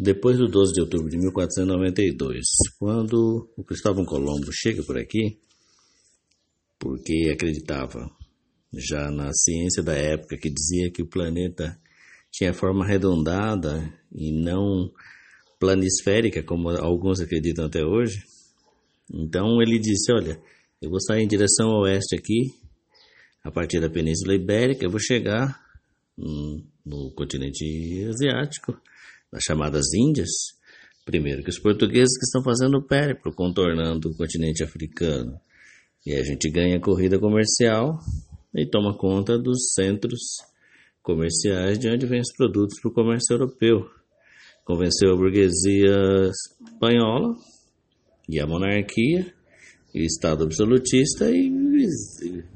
[0.00, 2.44] depois do 12 de outubro de 1492,
[2.78, 5.40] quando o Cristóvão Colombo chega por aqui,
[6.78, 8.08] porque acreditava
[8.72, 11.76] já na ciência da época que dizia que o planeta
[12.30, 14.92] tinha forma arredondada e não
[15.58, 18.22] planisférica, como alguns acreditam até hoje.
[19.12, 20.40] Então ele disse: Olha,
[20.80, 22.54] eu vou sair em direção ao oeste aqui,
[23.42, 25.60] a partir da Península Ibérica, eu vou chegar
[26.84, 27.64] no continente
[28.08, 28.80] asiático,
[29.32, 30.30] nas chamadas Índias.
[31.04, 35.38] Primeiro que os portugueses que estão fazendo o périplo, contornando o continente africano.
[36.04, 37.98] E a gente ganha corrida comercial
[38.54, 40.20] e toma conta dos centros
[41.02, 43.88] comerciais de onde vêm os produtos para o comércio europeu.
[44.64, 47.34] Convenceu a burguesia espanhola
[48.28, 49.32] e a monarquia
[49.94, 51.50] e o Estado absolutista e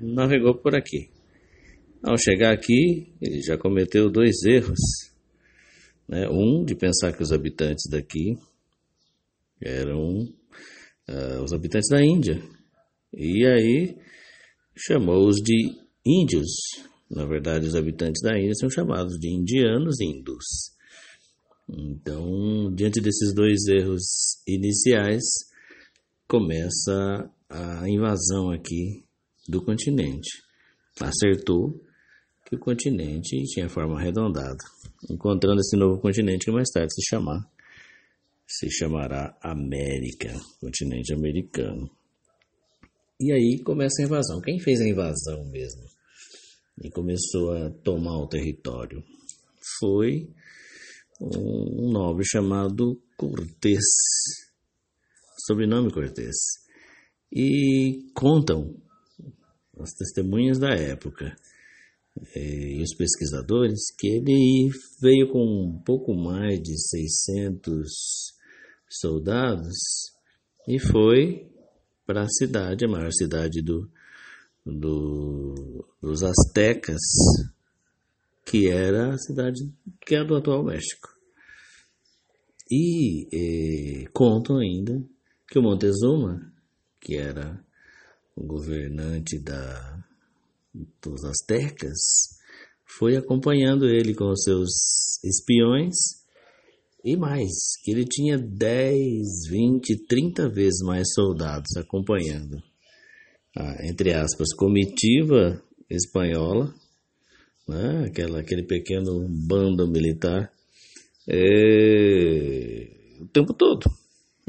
[0.00, 1.10] navegou por aqui.
[2.02, 5.07] Ao chegar aqui, ele já cometeu dois erros.
[6.08, 6.28] Né?
[6.28, 8.36] Um, de pensar que os habitantes daqui
[9.60, 10.22] eram
[11.08, 12.40] uh, os habitantes da Índia.
[13.12, 13.96] E aí
[14.76, 16.48] chamou-os de índios.
[17.10, 20.44] Na verdade, os habitantes da Índia são chamados de indianos índios.
[21.68, 24.02] Então, diante desses dois erros
[24.46, 25.24] iniciais,
[26.26, 29.04] começa a invasão aqui
[29.46, 30.28] do continente.
[31.00, 31.80] Acertou
[32.48, 34.64] que o continente tinha forma arredondada,
[35.10, 37.46] encontrando esse novo continente que mais tarde se chamar
[38.48, 41.90] se chamará América, continente americano.
[43.20, 44.40] E aí começa a invasão.
[44.40, 45.82] Quem fez a invasão mesmo
[46.82, 49.04] e começou a tomar o território
[49.78, 50.30] foi
[51.20, 53.84] um nobre chamado Cortés,
[55.46, 56.36] sobrenome Cortés.
[57.30, 58.74] E contam
[59.78, 61.36] as testemunhas da época
[62.34, 67.88] e os pesquisadores que ele veio com um pouco mais de 600
[68.88, 69.76] soldados
[70.66, 71.50] e foi
[72.06, 73.90] para a cidade, a maior cidade do,
[74.64, 77.00] do, dos astecas,
[78.44, 79.60] que era a cidade
[80.00, 81.08] que é do atual México.
[82.70, 85.02] E eh, contam ainda
[85.46, 86.52] que o Montezuma,
[87.00, 87.62] que era
[88.36, 90.04] o governante da,
[91.02, 91.98] dos astecas,
[92.98, 94.70] foi acompanhando ele com os seus
[95.24, 95.94] espiões
[97.04, 102.62] e mais, que ele tinha 10, 20, 30 vezes mais soldados acompanhando
[103.56, 106.74] a, entre aspas, comitiva espanhola,
[107.68, 108.04] né?
[108.06, 110.50] Aquela, aquele pequeno bando militar,
[111.28, 112.90] é,
[113.20, 113.90] o tempo todo.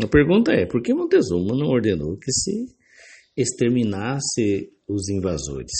[0.02, 2.66] A pergunta é, por que Montezuma não ordenou que se
[3.36, 5.72] exterminasse os invasores?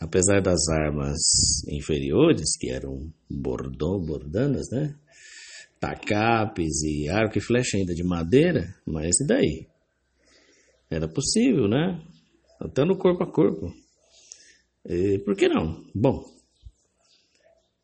[0.00, 1.18] Apesar das armas
[1.68, 4.94] inferiores, que eram bordão, bordanas, né?
[5.80, 9.66] Tacapes e arco e flecha ainda de madeira, mas e daí?
[10.90, 12.00] Era possível, né?
[12.60, 13.72] Até no corpo a corpo.
[14.84, 15.84] E por que não?
[15.94, 16.24] Bom,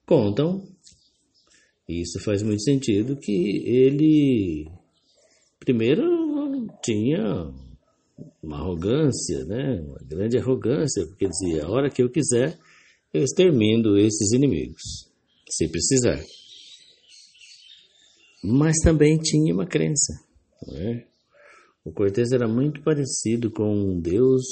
[0.07, 0.67] contam,
[1.89, 4.71] e isso faz muito sentido, que ele
[5.59, 7.53] primeiro tinha
[8.43, 9.81] uma arrogância, né?
[9.81, 12.59] uma grande arrogância, porque dizia, a hora que eu quiser,
[13.13, 15.11] eu extermino esses inimigos,
[15.49, 16.23] se precisar.
[18.43, 20.13] Mas também tinha uma crença.
[20.67, 21.07] Né?
[21.85, 24.43] O Cortés era muito parecido com um deus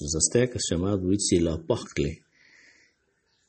[0.00, 2.20] dos astecas chamado Huitzilopochtli,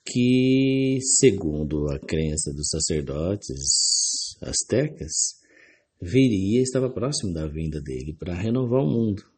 [0.05, 5.39] que, segundo a crença dos sacerdotes astecas,
[6.01, 9.30] viria estava próximo da vinda dele para renovar o mundo.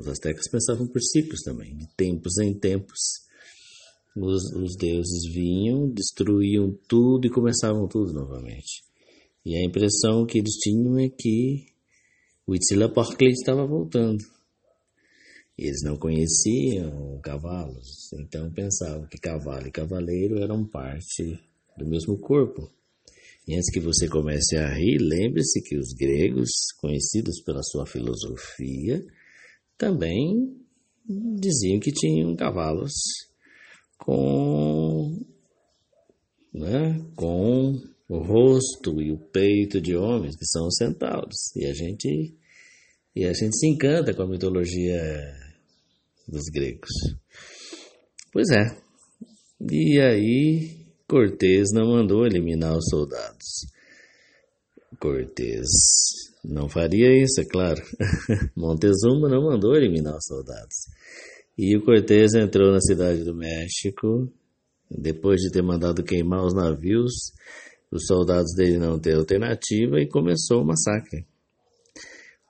[0.00, 2.98] Os astecas pensavam por ciclos também, de tempos em tempos.
[4.16, 8.82] Os, os deuses vinham, destruíam tudo e começavam tudo novamente.
[9.44, 11.66] E a impressão que eles tinham é que
[12.46, 14.24] o Huitzilopochtli estava voltando.
[15.56, 21.38] Eles não conheciam cavalos, então pensavam que cavalo e cavaleiro eram parte
[21.76, 22.70] do mesmo corpo.
[23.46, 26.50] E antes que você comece a rir, lembre-se que os gregos,
[26.80, 29.04] conhecidos pela sua filosofia,
[29.80, 30.54] também
[31.40, 32.92] diziam que tinham cavalos
[33.96, 35.18] com,
[36.52, 41.56] né, com o rosto e o peito de homens, que são os centauros.
[41.56, 42.36] E a gente,
[43.16, 45.00] e a gente se encanta com a mitologia
[46.28, 46.92] dos gregos.
[48.30, 48.76] Pois é.
[49.70, 50.76] E aí
[51.08, 53.66] Cortés não mandou eliminar os soldados.
[54.98, 57.82] Cortés não faria isso, é claro.
[58.56, 60.76] Montezuma não mandou eliminar os soldados.
[61.56, 64.32] E o Cortés entrou na cidade do México,
[64.90, 67.12] depois de ter mandado queimar os navios,
[67.90, 71.26] os soldados dele não ter alternativa e começou o massacre.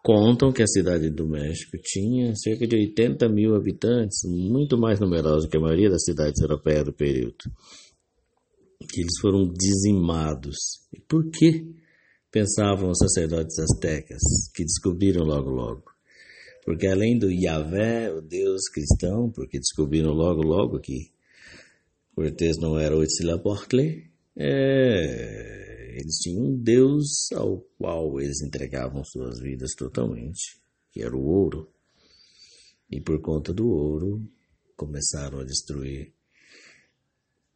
[0.02, 5.48] Contam que a cidade do México tinha cerca de 80 mil habitantes, muito mais numerosa
[5.48, 7.36] que a maioria das cidades europeias do período.
[8.90, 10.56] Que eles foram dizimados.
[10.94, 11.66] E por que
[12.30, 14.20] pensavam os sacerdotes astecas,
[14.54, 15.84] que descobriram logo logo?
[16.64, 21.10] Porque além do Yahvé, o Deus cristão, porque descobriram logo logo que
[22.14, 29.40] Cortés não era o Huitzilopochtli, é, eles tinham um Deus ao qual eles entregavam suas
[29.40, 30.60] vidas totalmente,
[30.92, 31.72] que era o ouro.
[32.90, 34.22] E por conta do ouro,
[34.76, 36.12] começaram a destruir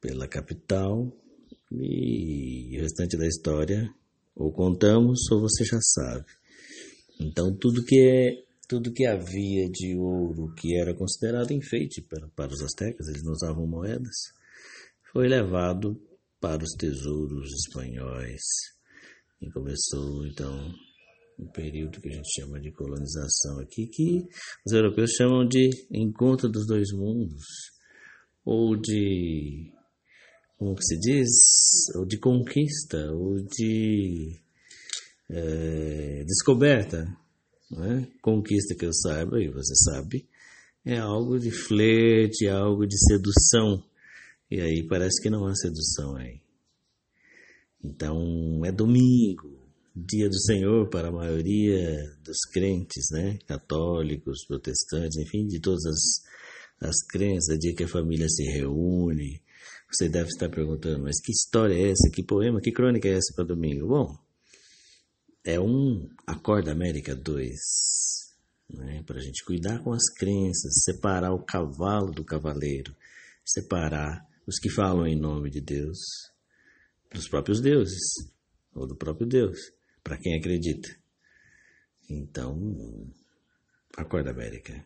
[0.00, 1.10] pela capital
[1.72, 3.92] e o restante da história
[4.34, 6.26] ou contamos ou você já sabe.
[7.20, 12.52] Então tudo que é tudo que havia de ouro que era considerado enfeite para, para
[12.52, 14.16] os astecas, eles não usavam moedas,
[15.12, 16.00] foi levado
[16.40, 18.42] para os tesouros espanhóis.
[19.40, 20.74] E começou então
[21.38, 24.26] um período que a gente chama de colonização aqui, que
[24.66, 27.44] os europeus chamam de encontro dos dois mundos,
[28.44, 29.72] ou de,
[30.64, 31.28] como se diz,
[31.94, 34.40] ou de conquista, ou de
[35.28, 37.06] é, descoberta.
[37.72, 38.06] É?
[38.22, 40.26] Conquista que eu saiba, e você sabe,
[40.84, 43.84] é algo de flerte, é algo de sedução.
[44.50, 46.40] E aí parece que não há sedução aí.
[47.82, 51.94] Então é domingo, dia do Senhor para a maioria
[52.24, 53.38] dos crentes, né?
[53.46, 59.43] Católicos, protestantes, enfim, de todas as, as crenças, é dia que a família se reúne.
[59.94, 62.10] Você deve estar perguntando, mas que história é essa?
[62.12, 63.86] Que poema, que crônica é essa para domingo?
[63.86, 64.18] Bom,
[65.44, 67.54] é um Acorda América 2,
[68.70, 69.04] né?
[69.06, 72.92] para a gente cuidar com as crenças, separar o cavalo do cavaleiro,
[73.44, 75.98] separar os que falam em nome de Deus,
[77.12, 78.02] dos próprios deuses,
[78.74, 79.60] ou do próprio Deus,
[80.02, 80.88] para quem acredita.
[82.10, 82.58] Então,
[83.96, 84.84] acorda, América.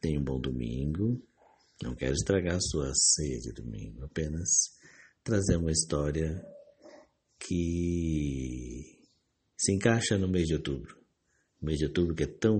[0.00, 1.22] Tenha um bom domingo.
[1.82, 4.48] Não quero estragar a sua ceia de domingo, apenas
[5.24, 6.42] trazer uma história
[7.38, 8.98] que
[9.56, 10.98] se encaixa no mês de outubro.
[11.60, 12.58] O mês de outubro que é tão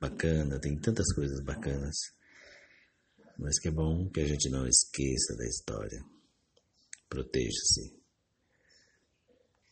[0.00, 1.94] bacana, tem tantas coisas bacanas
[3.38, 6.00] mas que é bom que a gente não esqueça da história.
[7.08, 8.03] Proteja-se.